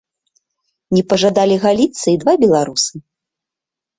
Не 0.97 1.01
пажадалі 1.11 1.57
галіцца 1.67 2.05
і 2.13 2.15
два 2.23 2.33
беларусы. 2.45 2.95